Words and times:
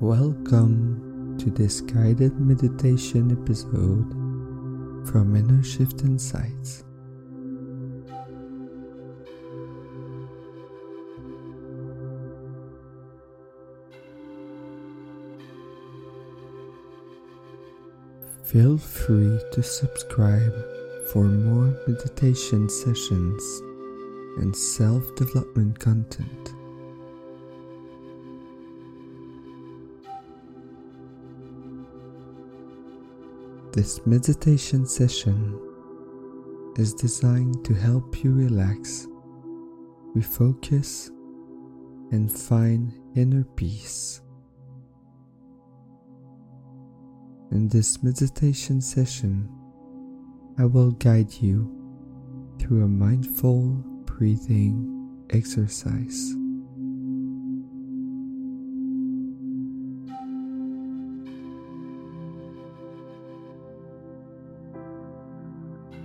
Welcome 0.00 1.36
to 1.40 1.50
this 1.50 1.80
guided 1.80 2.38
meditation 2.38 3.32
episode 3.32 4.12
from 5.10 5.34
Inner 5.34 5.60
Shift 5.64 6.02
Insights. 6.02 6.84
Feel 18.44 18.78
free 18.78 19.40
to 19.50 19.62
subscribe 19.64 20.54
for 21.10 21.24
more 21.24 21.76
meditation 21.88 22.68
sessions 22.68 23.42
and 24.38 24.54
self 24.54 25.02
development 25.16 25.80
content. 25.80 26.54
This 33.72 34.00
meditation 34.06 34.86
session 34.86 35.60
is 36.76 36.94
designed 36.94 37.64
to 37.66 37.74
help 37.74 38.24
you 38.24 38.32
relax, 38.32 39.06
refocus, 40.16 41.10
and 42.10 42.32
find 42.32 42.94
inner 43.14 43.44
peace. 43.56 44.22
In 47.50 47.68
this 47.68 48.02
meditation 48.02 48.80
session, 48.80 49.50
I 50.58 50.64
will 50.64 50.92
guide 50.92 51.34
you 51.34 51.70
through 52.58 52.84
a 52.84 52.88
mindful 52.88 53.66
breathing 54.06 55.26
exercise. 55.30 56.37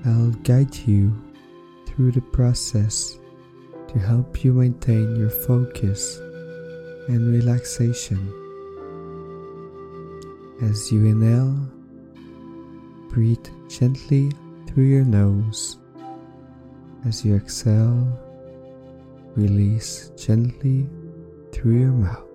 I'll 0.05 0.31
guide 0.43 0.75
you 0.85 1.13
through 1.85 2.11
the 2.11 2.21
process 2.21 3.19
to 3.87 3.99
help 3.99 4.43
you 4.43 4.51
maintain 4.51 5.15
your 5.15 5.29
focus 5.29 6.17
and 7.07 7.31
relaxation. 7.31 8.19
As 10.61 10.91
you 10.91 11.05
inhale, 11.05 11.55
breathe 13.09 13.47
gently 13.69 14.31
through 14.67 14.85
your 14.85 15.05
nose. 15.05 15.77
As 17.05 17.23
you 17.23 17.35
exhale, 17.35 18.05
release 19.35 20.11
gently 20.17 20.89
through 21.53 21.79
your 21.79 21.91
mouth. 21.91 22.32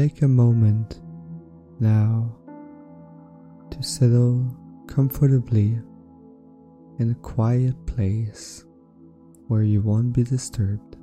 Take 0.00 0.22
a 0.22 0.28
moment 0.28 0.98
now 1.78 2.34
to 3.70 3.82
settle 3.82 4.56
comfortably 4.86 5.78
in 6.98 7.10
a 7.10 7.14
quiet 7.16 7.74
place 7.84 8.64
where 9.48 9.62
you 9.62 9.82
won't 9.82 10.14
be 10.14 10.22
disturbed. 10.22 10.96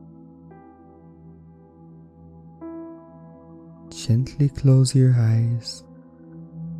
Gently 3.92 4.50
close 4.50 4.96
your 4.96 5.14
eyes 5.16 5.84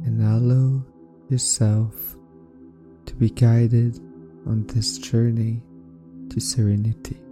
and 0.04 0.20
allow 0.20 0.84
yourself 1.30 2.18
to 3.06 3.14
be 3.14 3.30
guided 3.30 4.00
on 4.48 4.66
this 4.66 4.98
journey 4.98 5.62
to 6.32 6.40
serenity. 6.40 7.27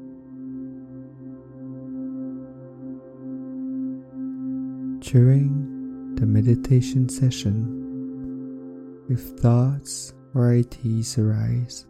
During 5.06 6.16
the 6.16 6.26
meditation 6.26 7.08
session, 7.08 9.06
if 9.08 9.20
thoughts 9.40 10.14
or 10.34 10.52
ideas 10.52 11.20
arise, 11.20 11.86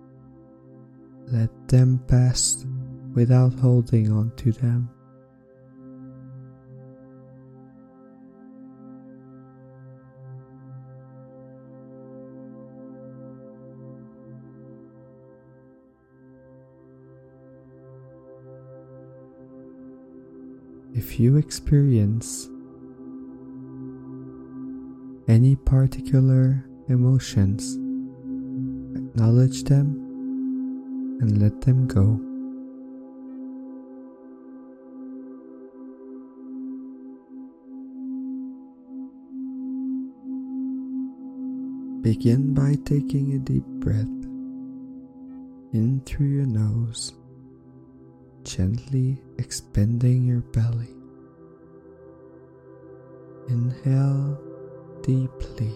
let 1.32 1.50
them 1.70 2.04
pass 2.10 2.66
without 3.14 3.54
holding 3.54 4.12
on 4.12 4.34
to 4.36 4.52
them. 4.52 4.90
If 20.94 21.18
you 21.18 21.38
experience 21.38 22.50
any 25.36 25.54
particular 25.54 26.66
emotions, 26.88 27.76
acknowledge 28.96 29.64
them 29.66 29.88
and 31.20 31.42
let 31.42 31.60
them 31.60 31.86
go. 31.88 32.16
Begin 42.02 42.54
by 42.54 42.76
taking 42.86 43.34
a 43.34 43.40
deep 43.40 43.66
breath 43.84 44.08
in 45.74 46.02
through 46.06 46.28
your 46.28 46.46
nose, 46.46 47.12
gently 48.44 49.22
expanding 49.38 50.24
your 50.24 50.40
belly. 50.40 50.96
Inhale 53.50 54.45
deeply. 55.06 55.72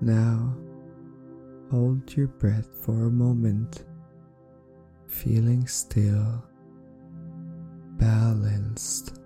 Now, 0.00 0.52
hold 1.70 2.16
your 2.16 2.26
breath 2.26 2.68
for 2.82 3.04
a 3.04 3.10
moment, 3.10 3.84
feeling 5.06 5.68
still, 5.68 6.42
balanced, 7.98 9.20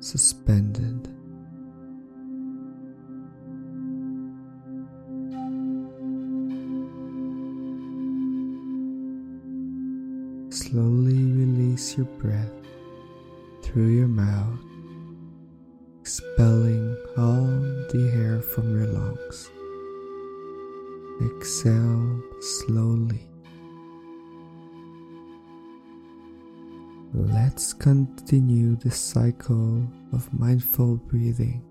suspended. 0.00 1.08
Slowly 10.52 11.22
release 11.32 11.96
your 11.96 12.06
breath 12.06 12.50
through 13.62 13.90
your 13.96 14.08
mouth, 14.08 14.58
expelling 16.12 16.94
all 17.16 17.46
the 17.88 18.12
air 18.14 18.42
from 18.42 18.70
your 18.76 18.86
lungs. 18.86 19.50
Exhale 21.24 22.22
slowly. 22.38 23.22
Let's 27.14 27.72
continue 27.72 28.76
the 28.76 28.90
cycle 28.90 29.88
of 30.12 30.30
mindful 30.38 30.96
breathing. 30.96 31.64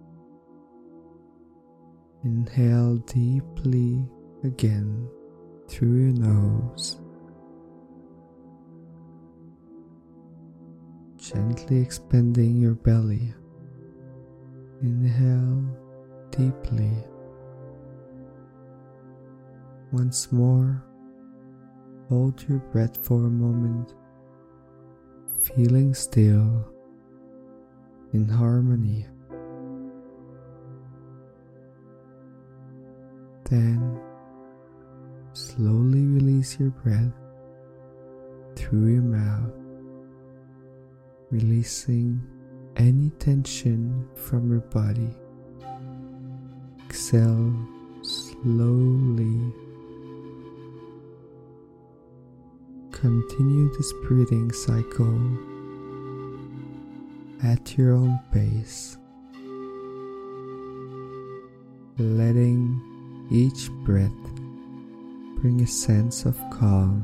Inhale 2.23 2.97
deeply 3.06 4.09
again 4.44 5.08
through 5.68 6.06
your 6.06 6.13
nose. 6.13 7.00
Gently 11.18 11.79
expanding 11.79 12.58
your 12.58 12.73
belly. 12.73 13.35
Inhale 14.84 15.64
deeply. 16.32 16.92
Once 19.92 20.32
more, 20.32 20.84
hold 22.10 22.44
your 22.50 22.58
breath 22.58 22.98
for 23.06 23.26
a 23.26 23.30
moment, 23.30 23.94
feeling 25.44 25.94
still 25.94 26.68
in 28.14 28.28
harmony. 28.28 29.06
Then, 33.44 34.00
slowly 35.34 36.08
release 36.08 36.60
your 36.60 36.72
breath 36.72 37.14
through 38.56 38.94
your 38.94 39.04
mouth, 39.04 39.54
releasing 41.30 42.20
any 42.82 43.12
tension 43.20 44.08
from 44.16 44.50
your 44.50 44.62
body. 44.62 45.10
Exhale 46.90 47.54
slowly 48.02 49.54
Continue 52.92 53.72
this 53.78 53.94
breathing 54.04 54.52
cycle 54.52 55.20
at 57.44 57.78
your 57.78 57.94
own 57.94 58.20
pace. 58.32 58.98
letting 61.98 62.82
each 63.30 63.70
breath 63.86 64.12
bring 65.40 65.62
a 65.62 65.68
sense 65.68 66.26
of 66.26 66.36
calm 66.50 67.04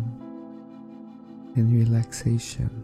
and 1.56 1.72
relaxation. 1.72 2.77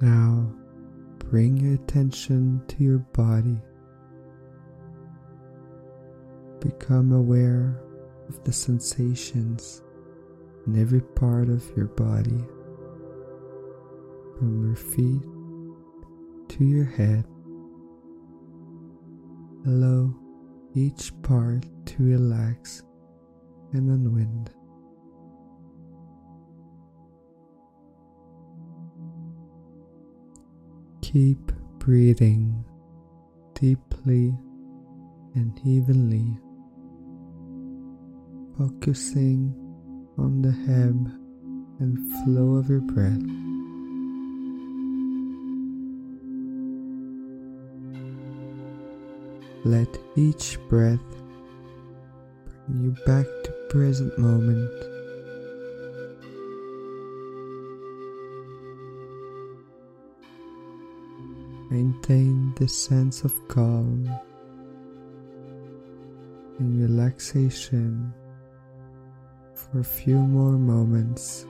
Now 0.00 0.50
bring 1.18 1.58
your 1.58 1.74
attention 1.74 2.62
to 2.68 2.82
your 2.82 2.98
body. 2.98 3.58
Become 6.60 7.12
aware 7.12 7.82
of 8.28 8.42
the 8.44 8.52
sensations 8.52 9.82
in 10.66 10.80
every 10.80 11.00
part 11.02 11.48
of 11.48 11.64
your 11.76 11.86
body, 11.86 12.44
from 14.38 14.66
your 14.66 14.76
feet 14.76 15.22
to 16.48 16.64
your 16.64 16.84
head. 16.84 17.24
Allow 19.66 20.14
each 20.74 21.12
part 21.22 21.66
to 21.86 22.02
relax 22.02 22.82
and 23.72 23.90
unwind. 23.90 24.50
Keep 31.12 31.50
breathing 31.80 32.64
deeply 33.54 34.32
and 35.34 35.60
evenly, 35.64 36.38
focusing 38.56 39.52
on 40.18 40.40
the 40.40 40.50
ebb 40.70 41.10
and 41.80 41.98
flow 42.22 42.54
of 42.54 42.70
your 42.70 42.80
breath. 42.82 43.18
Let 49.64 49.88
each 50.14 50.60
breath 50.68 51.00
bring 52.68 52.84
you 52.84 52.94
back 53.04 53.26
to 53.26 53.52
present 53.68 54.16
moment 54.16 54.70
Maintain 61.70 62.52
the 62.56 62.66
sense 62.66 63.22
of 63.22 63.32
calm 63.46 64.10
and 66.58 66.80
relaxation 66.82 68.12
for 69.54 69.78
a 69.78 69.84
few 69.84 70.16
more 70.16 70.58
moments. 70.58 71.46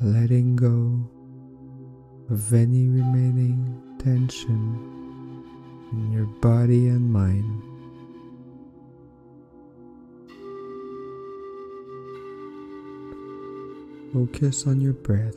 Letting 0.00 0.54
go 0.54 0.94
of 2.30 2.52
any 2.52 2.88
remaining 2.88 3.82
tension 3.98 4.78
in 5.92 6.12
your 6.12 6.26
body 6.40 6.88
and 6.88 7.12
mind. 7.12 7.62
Focus 14.12 14.66
on 14.66 14.80
your 14.80 14.92
breath. 14.92 15.36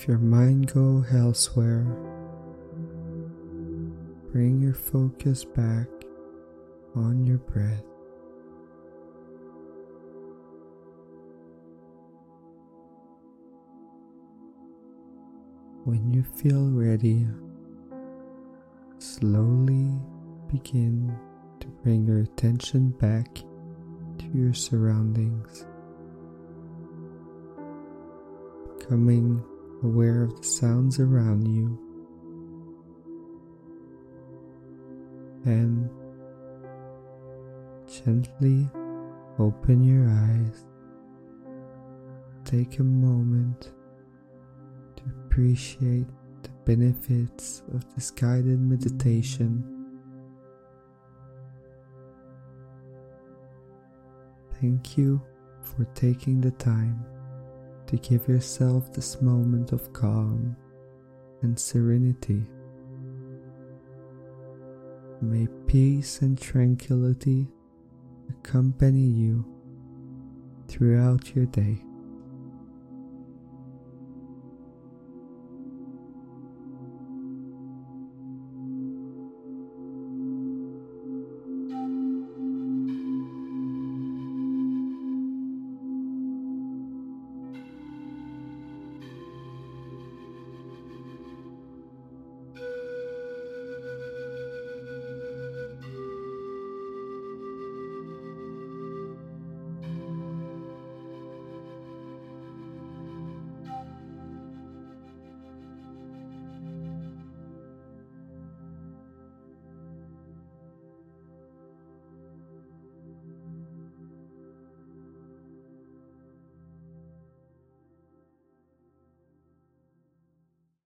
If 0.00 0.08
your 0.08 0.16
mind 0.16 0.72
go 0.72 1.04
elsewhere, 1.12 1.84
bring 4.32 4.58
your 4.62 4.72
focus 4.72 5.44
back 5.44 5.88
on 6.96 7.26
your 7.26 7.36
breath. 7.36 7.84
When 15.84 16.10
you 16.10 16.22
feel 16.22 16.70
ready, 16.70 17.26
slowly 18.96 20.00
begin 20.50 21.14
to 21.60 21.66
bring 21.82 22.06
your 22.06 22.20
attention 22.20 22.92
back 22.92 23.34
to 23.34 24.26
your 24.32 24.54
surroundings, 24.54 25.66
becoming 28.78 29.44
aware 29.82 30.22
of 30.24 30.36
the 30.36 30.46
sounds 30.46 30.98
around 31.00 31.46
you, 31.46 31.78
and 35.44 35.88
gently 37.88 38.68
open 39.38 39.82
your 39.82 40.08
eyes. 40.08 40.64
Take 42.44 42.78
a 42.78 42.84
moment 42.84 43.72
to 44.96 45.02
appreciate 45.24 46.06
the 46.42 46.50
benefits 46.64 47.62
of 47.72 47.84
this 47.94 48.10
guided 48.10 48.60
meditation. 48.60 49.64
Thank 54.60 54.98
you 54.98 55.22
for 55.62 55.84
taking 55.94 56.40
the 56.40 56.50
time 56.50 57.04
to 57.90 57.96
give 57.96 58.28
yourself 58.28 58.92
this 58.92 59.20
moment 59.20 59.72
of 59.72 59.92
calm 59.92 60.56
and 61.42 61.58
serenity. 61.58 62.46
May 65.20 65.48
peace 65.66 66.22
and 66.22 66.40
tranquility 66.40 67.48
accompany 68.28 69.00
you 69.00 69.44
throughout 70.68 71.34
your 71.34 71.46
day. 71.46 71.82